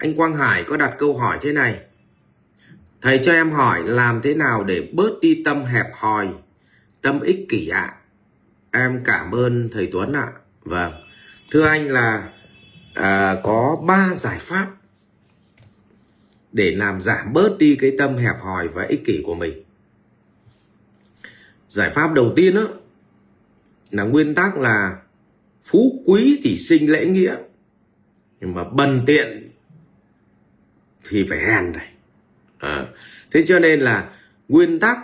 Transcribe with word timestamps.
anh 0.00 0.14
Quang 0.14 0.34
Hải 0.34 0.64
có 0.64 0.76
đặt 0.76 0.94
câu 0.98 1.18
hỏi 1.18 1.38
thế 1.40 1.52
này. 1.52 1.80
Thầy 3.00 3.18
cho 3.22 3.32
em 3.32 3.50
hỏi 3.50 3.82
làm 3.84 4.20
thế 4.22 4.34
nào 4.34 4.64
để 4.64 4.88
bớt 4.92 5.20
đi 5.20 5.42
tâm 5.44 5.64
hẹp 5.64 5.86
hòi 5.94 6.28
tâm 7.02 7.20
ích 7.20 7.46
kỷ 7.48 7.68
ạ? 7.68 7.94
Em 8.70 9.00
cảm 9.04 9.30
ơn 9.30 9.68
thầy 9.72 9.88
Tuấn 9.92 10.12
ạ. 10.12 10.32
Vâng. 10.62 10.92
Thưa 11.50 11.66
anh 11.66 11.88
là 11.88 12.32
à, 12.94 13.36
có 13.44 13.82
ba 13.86 14.14
giải 14.14 14.38
pháp 14.38 14.66
để 16.52 16.70
làm 16.70 17.00
giảm 17.00 17.32
bớt 17.32 17.58
đi 17.58 17.76
cái 17.76 17.92
tâm 17.98 18.16
hẹp 18.16 18.40
hòi 18.40 18.68
và 18.68 18.86
ích 18.88 19.04
kỷ 19.04 19.22
của 19.24 19.34
mình. 19.34 19.62
Giải 21.68 21.90
pháp 21.90 22.12
đầu 22.12 22.32
tiên 22.36 22.54
đó 22.54 22.68
là 23.90 24.02
nguyên 24.02 24.34
tắc 24.34 24.56
là 24.56 24.96
phú 25.62 26.02
quý 26.06 26.40
thì 26.42 26.56
sinh 26.56 26.90
lễ 26.90 27.06
nghĩa. 27.06 27.36
Nhưng 28.40 28.54
mà 28.54 28.64
bần 28.64 29.02
tiện 29.06 29.39
thì 31.10 31.26
phải 31.28 31.38
hèn 31.38 31.72
này 31.72 31.88
à, 32.58 32.86
thế 33.30 33.44
cho 33.46 33.58
nên 33.58 33.80
là 33.80 34.10
nguyên 34.48 34.80
tắc 34.80 34.98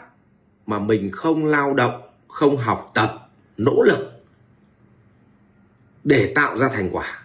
mà 0.67 0.79
mình 0.79 1.11
không 1.11 1.45
lao 1.45 1.75
động 1.75 2.03
không 2.29 2.57
học 2.57 2.91
tập 2.95 3.31
nỗ 3.57 3.83
lực 3.83 4.23
để 6.05 6.33
tạo 6.35 6.59
ra 6.59 6.69
thành 6.69 6.91
quả 6.93 7.23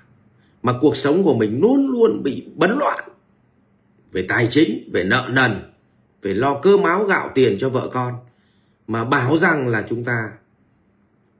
mà 0.63 0.73
cuộc 0.81 0.97
sống 0.97 1.23
của 1.23 1.33
mình 1.33 1.59
luôn 1.61 1.87
luôn 1.91 2.23
bị 2.23 2.47
bấn 2.55 2.77
loạn 2.77 3.09
về 4.11 4.25
tài 4.29 4.47
chính 4.51 4.89
về 4.93 5.03
nợ 5.03 5.29
nần 5.31 5.71
về 6.21 6.33
lo 6.33 6.59
cơm 6.61 6.83
áo 6.83 7.03
gạo 7.03 7.31
tiền 7.35 7.57
cho 7.59 7.69
vợ 7.69 7.89
con 7.93 8.15
mà 8.87 9.05
bảo 9.05 9.37
rằng 9.37 9.67
là 9.67 9.85
chúng 9.87 10.03
ta 10.03 10.31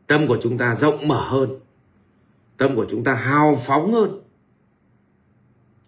tâm 0.08 0.28
của 0.28 0.38
chúng 0.42 0.58
ta 0.58 0.76
rộng 0.76 1.08
mở 1.08 1.22
hơn 1.30 1.60
tâm 2.58 2.76
của 2.76 2.86
chúng 2.90 3.04
ta 3.04 3.14
hào 3.14 3.58
phóng 3.66 3.94
hơn 3.94 4.22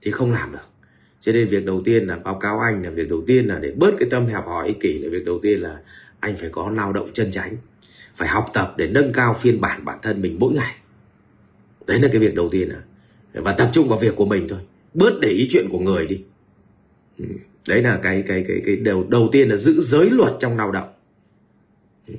thì 0.02 0.12
không 0.12 0.32
làm 0.32 0.52
được 0.52 0.73
cho 1.26 1.32
nên 1.32 1.48
việc 1.48 1.66
đầu 1.66 1.82
tiên 1.86 2.08
là 2.08 2.18
báo 2.18 2.40
cáo 2.40 2.60
anh 2.60 2.84
là 2.84 2.90
việc 2.90 3.10
đầu 3.10 3.24
tiên 3.28 3.48
là 3.48 3.60
để 3.60 3.72
bớt 3.76 3.92
cái 4.00 4.10
tâm 4.10 4.26
hẹp 4.26 4.46
hòi 4.46 4.68
ích 4.68 4.80
kỷ 4.80 5.00
là 5.00 5.10
việc 5.10 5.26
đầu 5.26 5.40
tiên 5.40 5.62
là 5.62 5.80
anh 6.20 6.36
phải 6.38 6.50
có 6.50 6.70
lao 6.70 6.94
động 6.94 7.10
chân 7.14 7.32
chánh 7.32 7.58
phải 8.16 8.28
học 8.28 8.46
tập 8.54 8.74
để 8.78 8.88
nâng 8.88 9.14
cao 9.14 9.34
phiên 9.34 9.62
bản 9.62 9.86
bản 9.86 10.00
thân 10.02 10.22
mình 10.22 10.38
mỗi 10.40 10.54
ngày. 10.54 10.76
Đấy 11.88 12.00
là 12.00 12.08
cái 12.12 12.20
việc 12.20 12.36
đầu 12.36 12.50
tiên 12.50 12.70
à. 12.70 12.82
Và 13.34 13.52
tập 13.52 13.70
trung 13.74 13.88
vào 13.88 14.00
việc 14.00 14.16
của 14.16 14.26
mình 14.26 14.48
thôi. 14.48 14.60
Bớt 14.94 15.20
để 15.22 15.30
ý 15.30 15.48
chuyện 15.52 15.68
của 15.72 15.80
người 15.80 16.08
đi. 16.08 16.24
Ừ. 17.20 17.26
Đấy 17.70 17.82
là 17.82 18.00
cái 18.04 18.24
cái 18.28 18.46
cái 18.48 18.62
cái 18.66 18.76
đầu 18.76 19.06
đầu 19.10 19.30
tiên 19.32 19.50
là 19.50 19.56
giữ 19.56 19.82
giới 19.82 20.10
luật 20.10 20.34
trong 20.40 20.58
lao 20.58 20.72
động. 20.72 20.94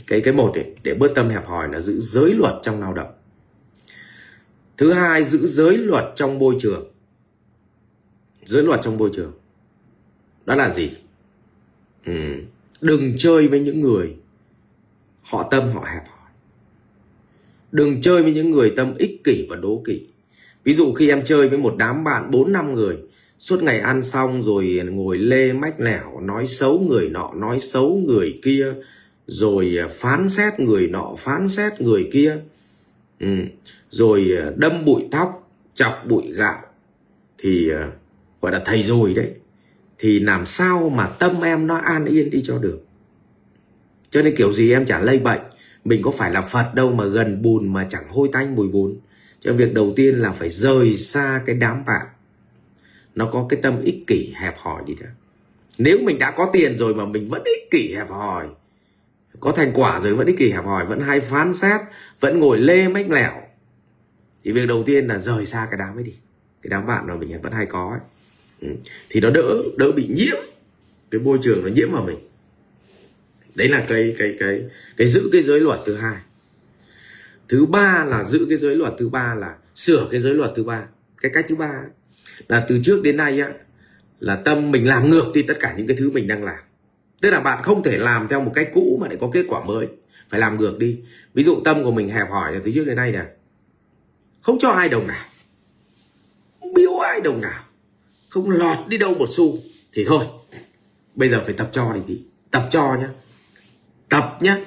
Cái 0.07 0.21
cái 0.21 0.35
một 0.35 0.53
ấy, 0.55 0.65
để 0.83 0.95
bớt 0.95 1.15
tâm 1.15 1.29
hẹp 1.29 1.47
hòi 1.47 1.69
là 1.73 1.81
giữ 1.81 2.01
giới 2.01 2.35
luật 2.35 2.55
trong 2.63 2.81
lao 2.81 2.93
động. 2.93 3.13
Thứ 4.79 4.93
hai 4.93 5.25
giữ 5.25 5.47
giới 5.47 5.77
luật 5.77 6.05
trong 6.17 6.39
môi 6.39 6.57
trường 6.61 6.94
giữa 8.45 8.63
luật 8.63 8.81
trong 8.83 8.99
môi 8.99 9.11
trường. 9.13 9.33
Đó 10.47 10.55
là 10.55 10.71
gì? 10.71 10.91
Ừ. 12.07 12.13
đừng 12.81 13.15
chơi 13.19 13.49
với 13.49 13.61
những 13.61 13.81
người 13.81 14.17
họ 15.23 15.49
tâm, 15.51 15.73
họ 15.73 15.81
hẹp 15.81 16.03
hòi. 16.09 16.31
Đừng 17.73 18.01
chơi 18.01 18.23
với 18.23 18.35
những 18.35 18.51
người 18.51 18.73
tâm 18.77 18.95
ích 18.99 19.25
kỷ 19.25 19.47
và 19.51 19.57
đố 19.57 19.83
kỵ. 19.87 20.07
Ví 20.65 20.75
dụ 20.75 20.93
khi 20.93 21.09
em 21.09 21.25
chơi 21.25 21.49
với 21.49 21.59
một 21.59 21.75
đám 21.79 22.05
bạn 22.05 22.31
bốn 22.31 22.53
năm 22.53 22.75
người, 22.75 22.99
suốt 23.39 23.63
ngày 23.63 23.81
ăn 23.81 24.03
xong 24.03 24.43
rồi 24.43 24.81
ngồi 24.93 25.19
lê 25.19 25.53
mách 25.53 25.81
lẻo, 25.81 26.21
nói 26.21 26.47
xấu 26.47 26.79
người 26.79 27.09
nọ, 27.09 27.33
nói 27.35 27.61
xấu 27.61 28.03
người 28.07 28.41
kia, 28.43 28.75
rồi 29.27 29.77
à, 29.79 29.89
phán 29.91 30.29
xét 30.29 30.61
người 30.61 30.89
nọ, 30.89 31.15
phán 31.19 31.49
xét 31.49 31.81
người 31.81 32.09
kia. 32.13 32.37
Ừ. 33.21 33.37
rồi 33.91 34.37
à, 34.39 34.53
đâm 34.57 34.85
bụi 34.85 35.09
tóc, 35.11 35.51
chọc 35.75 35.95
bụi 36.09 36.33
gạo. 36.33 36.63
Thì 37.39 37.71
à, 37.71 37.93
gọi 38.45 38.53
là 38.53 38.63
thầy 38.65 38.83
rồi 38.83 39.15
đấy. 39.15 39.31
Thì 39.99 40.21
làm 40.21 40.47
sao 40.47 40.89
mà 40.89 41.07
tâm 41.07 41.41
em 41.43 41.67
nó 41.67 41.77
an 41.77 42.05
yên 42.05 42.31
đi 42.31 42.43
cho 42.45 42.59
được? 42.59 42.81
Cho 44.11 44.23
nên 44.23 44.37
kiểu 44.37 44.53
gì 44.53 44.73
em 44.73 44.87
chả 44.87 45.01
lây 45.01 45.19
bệnh. 45.19 45.41
Mình 45.85 46.03
có 46.03 46.11
phải 46.11 46.31
là 46.31 46.41
phật 46.41 46.75
đâu 46.75 46.93
mà 46.93 47.05
gần 47.05 47.43
bùn 47.43 47.73
mà 47.73 47.87
chẳng 47.91 48.09
hôi 48.09 48.29
tanh 48.33 48.55
mùi 48.55 48.69
bùn. 48.69 48.97
Cho 49.41 49.53
việc 49.53 49.75
đầu 49.75 49.93
tiên 49.97 50.15
là 50.15 50.33
phải 50.33 50.49
rời 50.49 50.97
xa 50.97 51.43
cái 51.47 51.57
đám 51.57 51.85
bạn. 51.85 52.07
Nó 53.15 53.31
có 53.33 53.47
cái 53.49 53.61
tâm 53.63 53.81
ích 53.83 54.07
kỷ 54.07 54.33
hẹp 54.37 54.55
hòi 54.59 54.83
đi 54.87 54.95
đó 54.95 55.07
nếu 55.79 55.99
mình 56.03 56.19
đã 56.19 56.31
có 56.31 56.51
tiền 56.53 56.77
rồi 56.77 56.95
mà 56.95 57.05
mình 57.05 57.29
vẫn 57.29 57.43
ích 57.45 57.71
kỷ 57.71 57.95
hẹp 57.95 58.11
hòi, 58.11 58.47
có 59.41 59.53
thành 59.53 59.71
quả 59.75 60.01
rồi 60.01 60.15
vẫn 60.15 60.27
ích 60.27 60.39
kỷ 60.39 60.51
hẹp 60.51 60.65
hòi, 60.65 60.87
vẫn 60.87 61.01
hay 61.01 61.21
phán 61.21 61.55
xét, 61.55 61.81
vẫn 62.21 62.41
ngồi 62.41 62.59
lê 62.59 62.89
mách 62.89 63.11
lẻo, 63.11 63.33
thì 64.45 64.53
việc 64.53 64.67
đầu 64.69 64.83
tiên 64.83 65.07
là 65.07 65.19
rời 65.19 65.47
xa 65.47 65.67
cái 65.71 65.79
đám 65.79 65.97
ấy 65.97 66.05
đi. 66.05 66.15
Cái 66.63 66.69
đám 66.71 66.87
bạn 66.87 67.07
mà 67.07 67.15
mình 67.15 67.43
vẫn 67.43 67.53
hay 67.53 67.67
có 67.67 67.91
ấy. 67.91 68.01
Ừ. 68.65 68.71
Thì 69.11 69.21
nó 69.21 69.31
đỡ 69.31 69.63
đỡ 69.77 69.93
bị 69.93 70.07
nhiễm. 70.11 70.37
Cái 71.11 71.21
môi 71.21 71.39
trường 71.43 71.63
nó 71.63 71.69
nhiễm 71.69 71.93
vào 71.93 72.05
mình. 72.05 72.19
Đấy 73.55 73.69
là 73.69 73.85
cái 73.89 74.15
cái 74.19 74.37
cái 74.39 74.63
cái 74.97 75.09
giữ 75.09 75.29
cái 75.33 75.43
giới 75.43 75.61
luật 75.61 75.81
thứ 75.87 75.95
hai. 75.95 76.17
Thứ 77.49 77.67
ba 77.67 78.05
là 78.05 78.25
giữ 78.25 78.47
cái 78.49 78.59
giới 78.59 78.77
luật 78.77 78.93
thứ 78.99 79.09
ba 79.09 79.35
là 79.35 79.57
sửa 79.75 80.09
cái 80.11 80.21
giới 80.21 80.35
luật 80.35 80.51
thứ 80.57 80.65
ba. 80.65 80.87
Cái 81.21 81.31
cách 81.35 81.47
thứ 81.49 81.57
ba 81.57 81.83
là 82.49 82.65
từ 82.69 82.81
trước 82.85 83.03
đến 83.03 83.17
nay 83.17 83.41
á, 83.41 83.53
là 84.21 84.37
tâm 84.37 84.71
mình 84.71 84.89
làm 84.89 85.11
ngược 85.11 85.31
đi 85.35 85.43
tất 85.43 85.57
cả 85.61 85.75
những 85.77 85.87
cái 85.87 85.97
thứ 85.97 86.11
mình 86.11 86.29
đang 86.29 86.45
làm. 86.45 86.59
Tức 87.21 87.31
là 87.31 87.41
bạn 87.41 87.63
không 87.63 87.83
thể 87.83 87.99
làm 87.99 88.29
theo 88.29 88.41
một 88.41 88.53
cách 88.55 88.71
cũ 88.75 88.99
mà 89.01 89.09
để 89.09 89.17
có 89.21 89.31
kết 89.33 89.45
quả 89.49 89.65
mới. 89.65 89.87
Phải 90.31 90.41
làm 90.41 90.57
ngược 90.57 90.79
đi. 90.79 91.01
Ví 91.35 91.43
dụ 91.43 91.61
tâm 91.65 91.85
của 91.85 91.91
mình 91.91 92.09
hẹp 92.09 92.31
hỏi 92.31 92.53
là 92.53 92.61
từ 92.65 92.71
trước 92.75 92.85
đến 92.87 92.97
nay 92.97 93.13
nè. 93.13 93.25
Không 94.43 94.59
cho 94.59 94.69
ai 94.69 94.89
đồng 94.89 95.07
nào. 95.07 95.25
Không 96.61 96.75
biếu 96.75 96.99
ai 96.99 97.21
đồng 97.21 97.41
nào 97.41 97.65
không 98.35 98.51
lọt 98.51 98.79
đi 98.89 98.97
đâu 98.97 99.15
một 99.15 99.29
xu. 99.31 99.59
Thì 99.93 100.05
thôi, 100.05 100.25
bây 101.15 101.29
giờ 101.29 101.43
phải 101.45 101.55
tập 101.55 101.69
cho 101.73 101.93
này 101.93 102.03
chị 102.07 102.23
tập 102.51 102.69
cho 102.71 102.97
nhá. 103.01 103.09
Tập 104.09 104.39
nhá. 104.41 104.59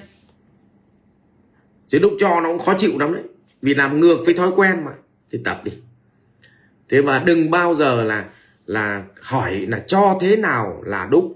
Chứ 1.88 2.00
lúc 2.00 2.14
cho 2.20 2.40
nó 2.42 2.50
cũng 2.50 2.60
khó 2.60 2.76
chịu 2.78 3.00
lắm 3.00 3.14
đấy. 3.14 3.24
Vì 3.62 3.74
làm 3.74 4.00
ngược 4.00 4.18
với 4.26 4.34
thói 4.34 4.52
quen 4.56 4.84
mà. 4.86 4.92
Thì 5.32 5.40
tập 5.44 5.62
đi. 5.64 5.72
Thế 6.90 7.02
và 7.02 7.20
đừng 7.20 7.52
bao 7.52 7.76
giờ 7.76 8.04
là 8.04 8.30
là 8.66 9.06
hỏi 9.22 9.56
là 9.56 9.84
cho 9.88 10.18
thế 10.22 10.36
nào 10.36 10.84
là 10.86 11.08
đúng. 11.12 11.34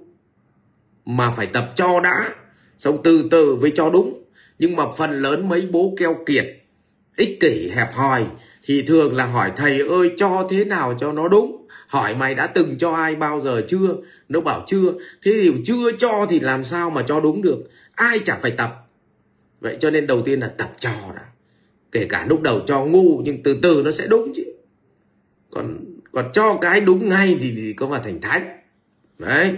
Mà 1.06 1.32
phải 1.32 1.48
tập 1.48 1.74
cho 1.76 2.00
đã. 2.00 2.30
Xong 2.78 2.98
từ 3.04 3.28
từ 3.32 3.56
với 3.56 3.72
cho 3.76 3.90
đúng. 3.90 4.24
Nhưng 4.60 4.76
mà 4.76 4.84
phần 4.98 5.22
lớn 5.22 5.50
mấy 5.50 5.68
bố 5.72 5.94
keo 5.98 6.18
kiệt, 6.26 6.46
ích 7.18 7.38
kỷ, 7.40 7.72
hẹp 7.76 7.94
hòi 7.94 8.26
thì 8.64 8.82
thường 8.82 9.16
là 9.16 9.26
hỏi 9.26 9.52
thầy 9.56 9.80
ơi, 9.80 10.12
cho 10.18 10.48
thế 10.50 10.66
nào 10.66 10.98
cho 11.00 11.12
nó 11.12 11.28
đúng? 11.28 11.61
Hỏi 11.92 12.16
mày 12.16 12.36
đã 12.36 12.48
từng 12.48 12.78
cho 12.78 12.92
ai 12.92 13.16
bao 13.16 13.42
giờ 13.42 13.62
chưa? 13.68 13.96
Nó 14.30 14.42
bảo 14.42 14.64
chưa. 14.68 14.94
Thế 15.24 15.32
thì 15.32 15.52
chưa 15.66 15.92
cho 15.98 16.26
thì 16.30 16.40
làm 16.40 16.64
sao 16.64 16.90
mà 16.90 17.04
cho 17.08 17.20
đúng 17.20 17.42
được? 17.42 17.70
Ai 17.96 18.20
chả 18.20 18.36
phải 18.42 18.52
tập. 18.52 18.88
Vậy 19.62 19.78
cho 19.80 19.92
nên 19.92 20.08
đầu 20.08 20.22
tiên 20.22 20.40
là 20.40 20.48
tập 20.48 20.74
cho 20.80 20.90
đã. 21.16 21.26
Kể 21.92 22.06
cả 22.10 22.26
lúc 22.30 22.42
đầu 22.42 22.62
cho 22.68 22.86
ngu 22.86 23.22
nhưng 23.24 23.44
từ 23.44 23.60
từ 23.62 23.82
nó 23.86 23.92
sẽ 23.92 24.08
đúng 24.08 24.32
chứ. 24.36 24.44
Còn 25.50 25.78
còn 26.12 26.30
cho 26.34 26.58
cái 26.62 26.82
đúng 26.82 27.10
ngay 27.10 27.38
thì, 27.42 27.54
thì 27.56 27.74
có 27.74 27.88
mà 27.88 28.00
thành 28.00 28.22
thánh 28.22 28.58
đấy. 29.18 29.56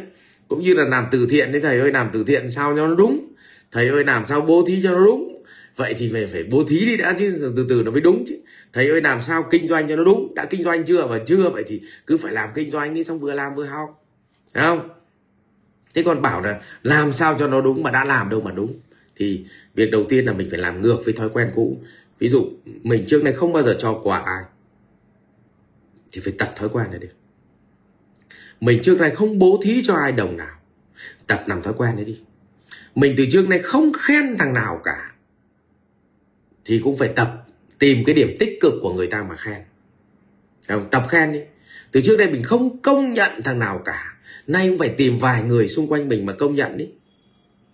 Cũng 0.47 0.63
như 0.63 0.73
là 0.73 0.83
làm 0.83 1.05
từ 1.11 1.27
thiện 1.29 1.51
đấy 1.51 1.61
thầy 1.61 1.79
ơi 1.79 1.91
làm 1.91 2.09
từ 2.13 2.23
thiện 2.23 2.51
sao 2.51 2.75
cho 2.75 2.87
nó 2.87 2.95
đúng? 2.95 3.33
Thầy 3.71 3.87
ơi 3.87 4.05
làm 4.05 4.25
sao 4.25 4.41
bố 4.41 4.63
thí 4.67 4.79
cho 4.83 4.91
nó 4.91 5.05
đúng? 5.05 5.32
Vậy 5.75 5.95
thì 5.97 6.09
về 6.09 6.27
phải 6.27 6.43
bố 6.43 6.63
thí 6.67 6.85
đi 6.85 6.97
đã 6.97 7.15
chứ, 7.19 7.53
từ 7.57 7.65
từ 7.69 7.83
nó 7.85 7.91
mới 7.91 8.01
đúng 8.01 8.23
chứ. 8.27 8.35
Thầy 8.73 8.87
ơi, 8.87 9.01
làm 9.01 9.21
sao 9.21 9.47
kinh 9.51 9.67
doanh 9.67 9.89
cho 9.89 9.95
nó 9.95 10.03
đúng? 10.03 10.35
Đã 10.35 10.45
kinh 10.45 10.63
doanh 10.63 10.85
chưa 10.85 11.05
và 11.07 11.19
chưa, 11.25 11.49
vậy 11.49 11.63
thì 11.67 11.81
cứ 12.07 12.17
phải 12.17 12.33
làm 12.33 12.49
kinh 12.55 12.71
doanh 12.71 12.93
đi, 12.93 13.03
xong 13.03 13.19
vừa 13.19 13.33
làm 13.33 13.55
vừa 13.55 13.65
học. 13.65 14.05
Đấy 14.53 14.65
không? 14.65 14.89
Thế 15.93 16.03
còn 16.03 16.21
bảo 16.21 16.41
là 16.41 16.61
làm 16.83 17.11
sao 17.11 17.35
cho 17.39 17.47
nó 17.47 17.61
đúng 17.61 17.83
mà 17.83 17.91
đã 17.91 18.05
làm 18.05 18.29
đâu 18.29 18.41
mà 18.41 18.51
đúng. 18.51 18.73
Thì 19.15 19.45
việc 19.75 19.91
đầu 19.91 20.05
tiên 20.09 20.25
là 20.25 20.33
mình 20.33 20.49
phải 20.49 20.59
làm 20.59 20.81
ngược 20.81 20.97
với 21.05 21.13
thói 21.13 21.29
quen 21.29 21.51
cũ. 21.55 21.77
Ví 22.19 22.29
dụ, 22.29 22.51
mình 22.65 23.05
trước 23.07 23.23
này 23.23 23.33
không 23.33 23.53
bao 23.53 23.63
giờ 23.63 23.75
cho 23.79 24.01
quà 24.03 24.19
ai. 24.19 24.43
Thì 26.11 26.21
phải 26.21 26.33
tập 26.37 26.53
thói 26.55 26.69
quen 26.69 26.87
này 26.91 26.99
đi. 26.99 27.07
Mình 28.61 28.79
trước 28.83 28.99
này 28.99 29.09
không 29.09 29.39
bố 29.39 29.59
thí 29.63 29.83
cho 29.83 29.93
ai 29.93 30.11
đồng 30.11 30.37
nào. 30.37 30.59
Tập 31.27 31.43
làm 31.47 31.61
thói 31.61 31.73
quen 31.77 31.95
đấy 31.95 32.05
đi. 32.05 32.19
Mình 32.95 33.13
từ 33.17 33.25
trước 33.31 33.49
này 33.49 33.59
không 33.59 33.91
khen 33.93 34.37
thằng 34.39 34.53
nào 34.53 34.81
cả 34.83 35.12
thì 36.65 36.79
cũng 36.83 36.97
phải 36.97 37.09
tập 37.15 37.45
tìm 37.79 38.03
cái 38.05 38.15
điểm 38.15 38.35
tích 38.39 38.57
cực 38.61 38.73
của 38.81 38.93
người 38.93 39.07
ta 39.07 39.23
mà 39.23 39.35
khen. 39.35 39.61
Không? 40.67 40.89
tập 40.91 41.03
khen 41.09 41.31
đi. 41.31 41.39
Từ 41.91 42.01
trước 42.01 42.17
đây 42.17 42.31
mình 42.31 42.43
không 42.43 42.81
công 42.81 43.13
nhận 43.13 43.31
thằng 43.43 43.59
nào 43.59 43.81
cả. 43.85 44.17
Nay 44.47 44.69
cũng 44.69 44.77
phải 44.77 44.89
tìm 44.89 45.17
vài 45.17 45.43
người 45.43 45.67
xung 45.67 45.87
quanh 45.87 46.09
mình 46.09 46.25
mà 46.25 46.33
công 46.33 46.55
nhận 46.55 46.77
đi. 46.77 46.89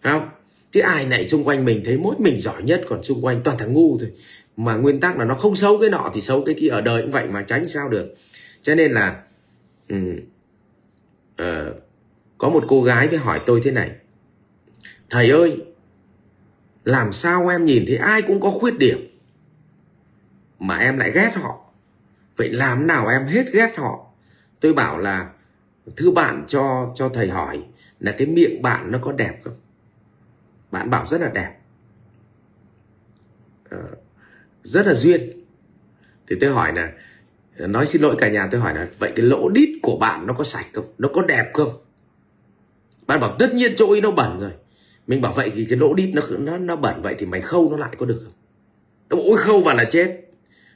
Không? 0.04 0.30
Chứ 0.72 0.80
ai 0.80 1.06
này 1.06 1.28
xung 1.28 1.44
quanh 1.44 1.66
mình 1.66 1.82
thấy 1.86 1.98
mỗi 1.98 2.16
mình 2.20 2.40
giỏi 2.40 2.64
nhất 2.64 2.82
còn 2.90 3.04
xung 3.04 3.26
quanh 3.26 3.42
toàn 3.44 3.58
thằng 3.58 3.74
ngu 3.74 3.98
thôi. 4.00 4.12
Mà 4.58 4.76
nguyên 4.76 5.00
tắc 5.00 5.18
là 5.18 5.26
nó 5.26 5.36
không 5.36 5.56
xấu 5.56 5.78
cái 5.78 5.90
nọ 5.90 6.12
thì 6.14 6.22
xấu 6.22 6.44
cái 6.46 6.56
kia 6.60 6.68
ở 6.68 6.82
đời 6.82 7.02
cũng 7.02 7.12
vậy 7.12 7.28
mà 7.28 7.42
tránh 7.42 7.70
sao 7.70 7.90
được. 7.90 8.16
Cho 8.62 8.76
nên 8.76 8.92
là 8.92 9.22
um, 9.90 10.20
uh, 11.42 11.76
có 12.38 12.50
một 12.50 12.64
cô 12.68 12.84
gái 12.84 13.08
mới 13.08 13.18
hỏi 13.18 13.40
tôi 13.46 13.62
thế 13.64 13.72
này. 13.72 13.92
Thầy 15.10 15.30
ơi 15.30 15.58
làm 16.90 17.14
sao 17.14 17.48
em 17.48 17.66
nhìn 17.66 17.84
thấy 17.88 17.98
ai 17.98 18.22
cũng 18.22 18.40
có 18.40 18.50
khuyết 18.50 18.78
điểm? 18.78 19.18
Mà 20.60 20.78
em 20.78 20.98
lại 20.98 21.12
ghét 21.12 21.32
họ. 21.36 21.66
Vậy 22.36 22.50
làm 22.50 22.88
nào 22.88 23.08
em 23.08 23.28
hết 23.28 23.46
ghét 23.54 23.74
họ? 23.78 24.06
Tôi 24.60 24.74
bảo 24.74 24.98
là 24.98 25.30
thứ 25.98 26.12
bạn 26.12 26.46
cho 26.48 26.94
cho 26.96 27.10
thầy 27.10 27.30
hỏi 27.30 27.64
là 28.00 28.16
cái 28.18 28.28
miệng 28.28 28.62
bạn 28.62 28.92
nó 28.92 29.00
có 29.02 29.12
đẹp 29.12 29.40
không? 29.44 29.56
Bạn 30.72 30.90
bảo 30.90 31.06
rất 31.06 31.22
là 31.22 31.30
đẹp. 31.30 31.56
Ờ, 33.70 33.84
rất 34.64 34.88
là 34.88 34.94
duyên. 34.94 35.30
Thì 36.28 36.36
tôi 36.42 36.50
hỏi 36.50 36.74
là, 36.76 36.92
nói 37.58 37.88
xin 37.88 38.02
lỗi 38.02 38.16
cả 38.18 38.30
nhà, 38.30 38.48
tôi 38.52 38.62
hỏi 38.62 38.76
là, 38.76 38.88
vậy 39.00 39.14
cái 39.16 39.26
lỗ 39.26 39.50
đít 39.50 39.70
của 39.82 39.98
bạn 39.98 40.28
nó 40.28 40.34
có 40.34 40.44
sạch 40.44 40.66
không? 40.74 40.94
Nó 40.98 41.10
có 41.14 41.22
đẹp 41.22 41.52
không? 41.54 41.82
Bạn 43.08 43.20
bảo, 43.20 43.36
tất 43.40 43.54
nhiên 43.54 43.74
chỗ 43.78 43.90
ấy 43.90 44.02
nó 44.02 44.12
bẩn 44.12 44.40
rồi 44.40 44.52
mình 45.10 45.22
bảo 45.22 45.34
vậy 45.34 45.52
thì 45.56 45.66
cái 45.70 45.80
lỗ 45.80 45.94
đít 45.94 46.10
nó 46.14 46.22
nó 46.40 46.58
nó 46.58 46.76
bẩn 46.76 47.02
vậy 47.02 47.16
thì 47.20 47.26
mày 47.26 47.42
khâu 47.42 47.72
nó 47.72 47.78
lại 47.78 47.96
có 47.98 48.06
được 48.06 48.22
không? 48.24 48.34
Nó 49.10 49.18
ôi 49.24 49.38
khâu 49.38 49.62
vào 49.62 49.76
là 49.76 49.84
chết. 49.84 50.22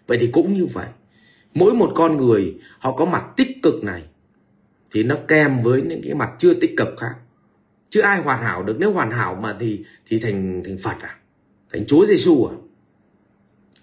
Vậy 0.07 0.17
thì 0.21 0.29
cũng 0.31 0.53
như 0.53 0.65
vậy. 0.65 0.87
Mỗi 1.53 1.73
một 1.73 1.91
con 1.95 2.17
người, 2.17 2.55
họ 2.79 2.91
có 2.91 3.05
mặt 3.05 3.23
tích 3.37 3.63
cực 3.63 3.83
này, 3.83 4.03
thì 4.91 5.03
nó 5.03 5.15
kèm 5.27 5.61
với 5.61 5.81
những 5.81 6.01
cái 6.03 6.13
mặt 6.13 6.29
chưa 6.39 6.53
tích 6.53 6.73
cực 6.77 6.87
khác. 6.97 7.15
Chứ 7.89 8.01
ai 8.01 8.21
hoàn 8.21 8.43
hảo 8.43 8.63
được? 8.63 8.75
Nếu 8.79 8.91
hoàn 8.91 9.11
hảo 9.11 9.39
mà 9.41 9.55
thì 9.59 9.83
thì 10.07 10.19
thành 10.19 10.61
thành 10.65 10.77
phật 10.83 10.95
à? 11.01 11.15
Thành 11.73 11.85
chúa 11.87 12.05
giêsu 12.05 12.45
à? 12.45 12.53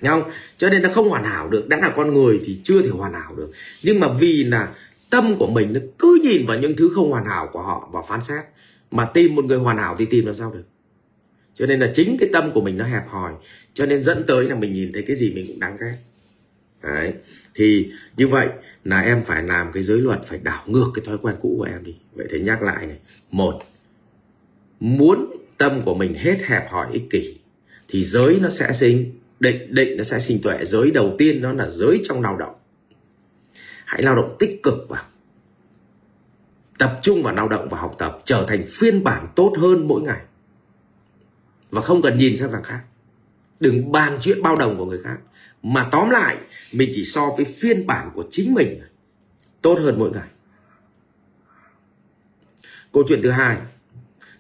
Nghe 0.01 0.11
không? 0.11 0.31
Cho 0.57 0.69
nên 0.69 0.83
nó 0.83 0.89
không 0.95 1.09
hoàn 1.09 1.25
hảo 1.25 1.49
được. 1.49 1.69
Đã 1.69 1.77
là 1.77 1.93
con 1.97 2.15
người 2.15 2.41
thì 2.45 2.61
chưa 2.65 2.83
thể 2.83 2.89
hoàn 2.89 3.13
hảo 3.13 3.35
được. 3.37 3.51
Nhưng 3.83 4.01
mà 4.01 4.09
vì 4.21 4.45
là 4.45 4.69
tâm 5.11 5.37
của 5.39 5.47
mình 5.47 5.73
nó 5.73 5.81
cứ 5.99 6.19
nhìn 6.23 6.47
vào 6.47 6.59
những 6.59 6.77
thứ 6.77 6.91
không 6.95 7.11
hoàn 7.11 7.25
hảo 7.25 7.49
của 7.53 7.63
họ 7.63 7.89
và 7.93 8.03
phán 8.09 8.23
xét. 8.23 8.45
Mà 8.91 9.05
tìm 9.05 9.35
một 9.35 9.45
người 9.45 9.59
hoàn 9.59 9.79
hảo 9.79 9.97
thì 9.99 10.05
tìm 10.05 10.27
làm 10.27 10.35
sao 10.35 10.53
được? 10.53 10.65
Cho 11.55 11.67
nên 11.67 11.81
là 11.81 11.91
chính 11.95 12.17
cái 12.21 12.29
tâm 12.33 12.51
của 12.53 12.61
mình 12.61 12.77
nó 12.77 12.85
hẹp 12.85 13.09
hòi, 13.09 13.33
Cho 13.75 13.87
nên 13.87 14.03
dẫn 14.03 14.25
tới 14.27 14.45
là 14.45 14.55
mình 14.55 14.73
nhìn 14.73 14.93
thấy 14.93 15.03
cái 15.03 15.17
gì 15.17 15.33
mình 15.35 15.45
cũng 15.49 15.61
đáng 15.61 15.77
ghét. 15.81 15.95
Đấy. 16.83 17.15
Thì 17.55 17.93
như 18.17 18.27
vậy 18.27 18.49
là 18.85 19.01
em 19.01 19.23
phải 19.23 19.43
làm 19.43 19.73
cái 19.73 19.83
giới 19.83 20.01
luật, 20.01 20.25
Phải 20.25 20.39
đảo 20.43 20.65
ngược 20.67 20.91
cái 20.95 21.05
thói 21.05 21.19
quen 21.19 21.37
cũ 21.41 21.55
của 21.59 21.65
em 21.65 21.85
đi. 21.85 21.95
Vậy 22.13 22.27
thì 22.31 22.41
nhắc 22.41 22.63
lại 22.63 22.87
này, 22.87 22.99
Một, 23.31 23.55
Muốn 24.81 25.37
tâm 25.59 25.83
của 25.85 25.95
mình 25.95 26.15
hết 26.15 26.37
hẹp 26.47 26.71
hòi 26.71 26.87
ích 26.93 27.11
kỷ 27.11 27.39
Thì 27.89 28.05
giới 28.05 28.39
nó 28.43 28.51
sẽ 28.51 28.73
sinh, 28.73 29.13
định 29.41 29.75
định 29.75 29.97
nó 29.97 30.03
sẽ 30.03 30.21
sinh 30.21 30.43
tuệ. 30.43 30.65
Giới 30.65 30.91
đầu 30.91 31.15
tiên 31.19 31.43
đó 31.43 31.53
là 31.53 31.69
giới 31.69 32.01
trong 32.05 32.23
lao 32.23 32.37
động 32.37 32.55
hãy 33.91 34.03
lao 34.03 34.17
động 34.17 34.37
tích 34.39 34.63
cực 34.63 34.89
vào. 34.89 35.05
Tập 36.79 37.01
trung 37.03 37.23
vào 37.23 37.35
lao 37.35 37.49
động 37.49 37.69
và 37.69 37.79
học 37.79 37.95
tập, 37.99 38.19
trở 38.25 38.45
thành 38.49 38.63
phiên 38.69 39.05
bản 39.05 39.29
tốt 39.37 39.53
hơn 39.59 39.89
mỗi 39.89 40.03
ngày. 40.03 40.21
Và 41.71 41.81
không 41.81 42.03
cần 42.03 42.19
nhìn 42.19 42.37
sang 42.37 42.53
thằng 42.53 42.63
khác. 42.63 42.83
Đừng 43.61 43.93
bàn 43.93 44.19
chuyện 44.21 44.43
bao 44.43 44.57
đồng 44.57 44.79
của 44.79 44.85
người 44.85 45.03
khác. 45.03 45.19
Mà 45.63 45.89
tóm 45.93 46.11
lại, 46.11 46.37
mình 46.75 46.91
chỉ 46.95 47.05
so 47.05 47.31
với 47.37 47.45
phiên 47.45 47.87
bản 47.87 48.11
của 48.15 48.25
chính 48.31 48.55
mình 48.55 48.81
tốt 49.63 49.79
hơn 49.79 49.99
mỗi 49.99 50.11
ngày. 50.11 50.29
Câu 52.93 53.03
chuyện 53.09 53.21
thứ 53.23 53.31
hai. 53.31 53.59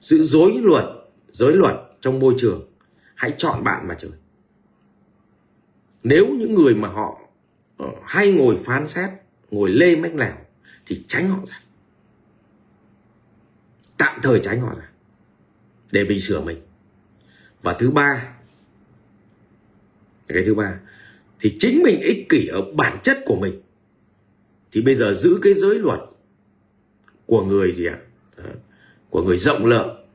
Sự 0.00 0.22
dối 0.22 0.60
luật, 0.62 0.84
giới 1.32 1.52
luật 1.52 1.74
trong 2.00 2.18
môi 2.18 2.34
trường. 2.38 2.68
Hãy 3.14 3.34
chọn 3.38 3.64
bạn 3.64 3.88
mà 3.88 3.94
chơi. 3.98 4.10
Nếu 6.02 6.26
những 6.26 6.54
người 6.54 6.74
mà 6.74 6.88
họ 6.88 7.20
ờ, 7.76 7.86
hay 8.04 8.32
ngồi 8.32 8.56
phán 8.56 8.86
xét 8.86 9.10
ngồi 9.50 9.70
lê 9.70 9.96
mách 9.96 10.14
lèo 10.14 10.36
thì 10.86 11.04
tránh 11.08 11.30
họ 11.30 11.38
ra. 11.46 11.60
Tạm 13.96 14.20
thời 14.22 14.40
tránh 14.42 14.60
họ 14.60 14.74
ra 14.78 14.88
để 15.92 16.04
mình 16.04 16.20
sửa 16.20 16.40
mình. 16.40 16.60
Và 17.62 17.76
thứ 17.78 17.90
ba 17.90 18.34
cái 20.28 20.42
thứ 20.46 20.54
ba 20.54 20.80
thì 21.40 21.56
chính 21.58 21.82
mình 21.82 22.00
ích 22.00 22.28
kỷ 22.28 22.46
ở 22.46 22.62
bản 22.74 22.98
chất 23.02 23.18
của 23.26 23.36
mình. 23.36 23.60
Thì 24.72 24.82
bây 24.82 24.94
giờ 24.94 25.14
giữ 25.14 25.38
cái 25.42 25.54
giới 25.54 25.78
luật 25.78 26.00
của 27.26 27.44
người 27.44 27.72
gì 27.72 27.86
ạ? 27.86 27.98
À? 28.36 28.44
của 29.10 29.22
người 29.22 29.38
rộng 29.38 29.66
lượng 29.66 30.06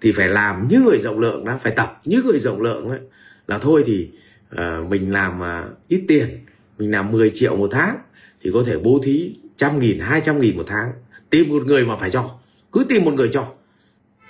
thì 0.00 0.12
phải 0.12 0.28
làm 0.28 0.68
như 0.68 0.80
người 0.80 0.98
rộng 0.98 1.18
lượng 1.18 1.44
đó 1.44 1.58
phải 1.62 1.72
tập 1.76 2.00
như 2.04 2.22
người 2.22 2.40
rộng 2.40 2.62
lượng 2.62 2.88
ấy. 2.88 3.00
Là 3.46 3.58
thôi 3.58 3.82
thì 3.86 4.10
uh, 4.54 4.90
mình 4.90 5.12
làm 5.12 5.40
uh, 5.40 5.88
ít 5.88 6.04
tiền 6.08 6.44
mình 6.78 6.90
làm 6.90 7.12
10 7.12 7.30
triệu 7.34 7.56
một 7.56 7.68
tháng 7.72 7.98
thì 8.40 8.50
có 8.54 8.62
thể 8.66 8.78
bố 8.78 9.00
thí 9.02 9.36
trăm 9.56 9.78
nghìn 9.78 9.98
hai 9.98 10.20
trăm 10.20 10.40
nghìn 10.40 10.56
một 10.56 10.64
tháng. 10.66 10.92
Tìm 11.30 11.48
một 11.48 11.66
người 11.66 11.84
mà 11.84 11.96
phải 11.96 12.10
cho. 12.10 12.30
Cứ 12.72 12.86
tìm 12.88 13.04
một 13.04 13.14
người 13.14 13.28
cho. 13.32 13.46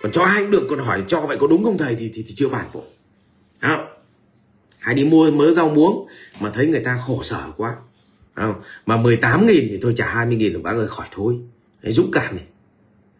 Còn 0.02 0.12
cho 0.12 0.22
ai 0.22 0.42
cũng 0.42 0.50
được 0.50 0.66
còn 0.70 0.78
hỏi 0.78 1.04
cho 1.08 1.20
vậy 1.20 1.36
có 1.40 1.46
đúng 1.46 1.64
không 1.64 1.78
thầy 1.78 1.94
thì 1.94 2.10
thì, 2.14 2.24
thì 2.26 2.34
chưa 2.34 2.48
bàn 2.48 2.66
vội 2.72 2.84
không. 3.60 3.86
Hay 4.78 4.94
đi 4.94 5.04
mua 5.04 5.30
mớ 5.30 5.52
rau 5.52 5.68
muống 5.68 6.06
mà 6.40 6.50
thấy 6.50 6.66
người 6.66 6.80
ta 6.80 6.98
khổ 7.06 7.22
sở 7.22 7.42
quá. 7.56 7.76
Không? 8.34 8.62
mà 8.86 8.96
18 8.96 9.46
nghìn 9.46 9.68
thì 9.68 9.78
thôi 9.82 9.92
trả 9.96 10.06
20 10.06 10.36
nghìn 10.36 10.52
là 10.52 10.58
bác 10.62 10.72
ơi 10.72 10.88
khỏi 10.88 11.06
thôi 11.10 11.36
Đấy, 11.82 11.92
dũng 11.92 12.10
cảm 12.12 12.36
này. 12.36 12.44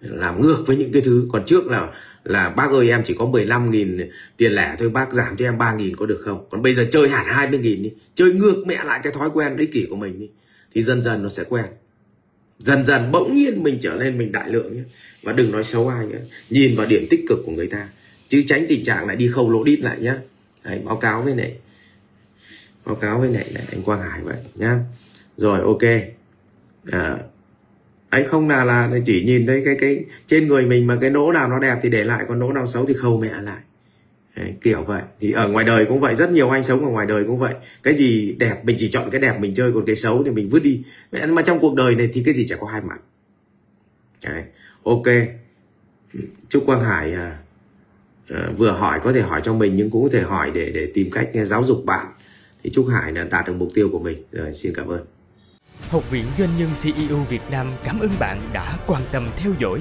Làm 0.01 0.41
ngược 0.41 0.63
với 0.67 0.77
những 0.77 0.93
cái 0.93 1.03
thứ. 1.03 1.29
Còn 1.33 1.45
trước 1.47 1.67
là 1.67 1.93
là 2.25 2.51
bác 2.51 2.71
ơi 2.71 2.91
em 2.91 3.03
chỉ 3.05 3.15
có 3.15 3.27
15 3.27 3.71
nghìn 3.71 4.11
tiền 4.37 4.53
lẻ 4.53 4.77
thôi 4.79 4.89
bác 4.89 5.13
giảm 5.13 5.37
cho 5.37 5.45
em 5.45 5.59
3 5.59 5.75
nghìn 5.75 5.97
có 5.97 6.07
được 6.07 6.23
không? 6.25 6.47
Còn 6.51 6.63
bây 6.63 6.75
giờ 6.75 6.87
chơi 6.93 7.09
hẳn 7.09 7.27
20 7.27 7.59
nghìn 7.59 7.83
đi. 7.83 7.93
Chơi 8.15 8.33
ngược 8.33 8.65
mẹ 8.67 8.85
lại 8.85 9.01
cái 9.03 9.13
thói 9.13 9.31
quen 9.35 9.57
đấy 9.57 9.69
kỷ 9.73 9.87
của 9.91 9.97
mình 9.97 10.21
đi 10.21 10.29
thì 10.77 10.83
dần 10.83 11.03
dần 11.03 11.23
nó 11.23 11.29
sẽ 11.29 11.45
quen. 11.49 11.65
Dần 12.59 12.85
dần 12.85 13.13
bỗng 13.13 13.37
nhiên 13.37 13.63
mình 13.63 13.79
trở 13.81 13.95
nên 13.95 14.19
mình 14.19 14.33
đại 14.33 14.51
lượng 14.51 14.77
nhé. 14.77 14.83
Và 15.23 15.33
đừng 15.33 15.53
nói 15.53 15.65
xấu 15.65 15.89
ai 15.89 16.07
nhé. 16.07 16.17
Nhìn 16.51 16.77
vào 16.77 16.87
điểm 16.87 17.03
tích 17.11 17.25
cực 17.29 17.39
của 17.47 17.53
người 17.53 17.67
ta. 17.67 17.89
Chứ 18.29 18.45
tránh 18.47 18.67
tình 18.69 18.85
trạng 18.85 19.07
lại 19.07 19.17
đi 19.17 19.29
khâu 19.29 19.51
lỗ 19.51 19.65
đít 19.65 19.81
lại 19.81 19.97
nhá. 20.01 20.19
Đấy, 20.65 20.81
báo 20.85 20.97
cáo 20.97 21.23
với 21.23 21.35
này. 21.35 21.57
Báo 22.87 22.95
cáo 22.95 23.21
với 23.21 23.29
này, 23.29 23.47
này 23.55 23.63
anh 23.73 23.83
Quang 23.83 24.03
Hải 24.03 24.21
vậy 24.21 24.37
nhá. 24.55 24.79
Rồi 25.37 25.61
ok. 25.61 25.83
À, 26.93 27.19
anh 28.09 28.27
không 28.27 28.49
là 28.49 28.65
là 28.65 28.91
chỉ 29.05 29.25
nhìn 29.25 29.47
thấy 29.47 29.63
cái 29.65 29.77
cái 29.81 30.05
trên 30.27 30.49
người 30.49 30.67
mình 30.67 30.87
mà 30.87 30.99
cái 31.01 31.11
nỗ 31.11 31.33
nào 31.33 31.49
nó 31.49 31.59
đẹp 31.59 31.79
thì 31.83 31.89
để 31.89 32.05
lại 32.05 32.25
còn 32.29 32.39
nỗ 32.39 32.53
nào 32.53 32.67
xấu 32.67 32.87
thì 32.87 32.95
khâu 32.95 33.21
mẹ 33.21 33.33
lại. 33.43 33.61
Đấy, 34.37 34.55
kiểu 34.61 34.85
vậy. 34.85 35.03
Thì 35.21 35.33
ở 35.33 35.49
ngoài 35.49 35.65
đời 35.65 35.85
cũng 35.85 36.01
vậy 36.01 36.15
rất 36.15 36.31
nhiều 36.31 36.51
anh 36.51 36.63
sống 36.63 36.85
ở 36.85 36.91
ngoài 36.91 37.07
đời 37.07 37.25
cũng 37.25 37.39
vậy. 37.39 37.55
Cái 37.83 37.95
gì 37.95 38.37
đẹp 38.39 38.65
mình 38.65 38.77
chỉ 38.79 38.89
chọn 38.91 39.11
cái 39.11 39.21
đẹp 39.21 39.41
mình 39.41 39.55
chơi 39.55 39.73
còn 39.73 39.85
cái 39.87 39.97
xấu 39.97 40.25
thì 40.25 40.31
mình 40.31 40.49
vứt 40.49 40.63
đi. 40.63 40.83
Mà 41.29 41.43
trong 41.43 41.59
cuộc 41.59 41.75
đời 41.75 41.95
này 41.95 42.09
thì 42.13 42.23
cái 42.25 42.35
gì 42.35 42.47
chả 42.47 42.57
có 42.57 42.67
hai 42.67 42.81
mặt. 42.81 42.99
Đấy, 44.25 44.43
ok. 44.85 45.07
Chúc 46.49 46.63
quang 46.67 46.81
hải 46.81 47.13
à, 47.13 47.39
à, 48.29 48.51
vừa 48.57 48.71
hỏi 48.71 49.01
có 49.03 49.13
thể 49.13 49.21
hỏi 49.21 49.41
cho 49.45 49.55
mình 49.55 49.75
nhưng 49.75 49.91
cũng 49.91 50.03
có 50.03 50.09
thể 50.13 50.23
hỏi 50.23 50.51
để 50.55 50.71
để 50.71 50.91
tìm 50.95 51.11
cách 51.11 51.29
à, 51.35 51.45
giáo 51.45 51.65
dục 51.65 51.85
bạn. 51.85 52.07
Thì 52.65 52.71
chúc 52.71 52.87
hải 52.89 53.13
là 53.13 53.25
đạt 53.25 53.47
được 53.47 53.55
mục 53.57 53.69
tiêu 53.75 53.89
của 53.93 53.99
mình. 53.99 54.23
Rồi 54.33 54.55
xin 54.55 54.73
cảm 54.75 54.89
ơn. 54.89 55.05
Học 55.89 56.11
viện 56.11 56.25
Doanh 56.39 56.51
nhân 56.59 56.69
CEO 56.83 57.19
Việt 57.19 57.43
Nam 57.51 57.67
cảm 57.85 58.01
ơn 58.01 58.11
bạn 58.21 58.39
đã 58.53 58.79
quan 58.87 59.03
tâm 59.13 59.27
theo 59.37 59.53
dõi. 59.61 59.81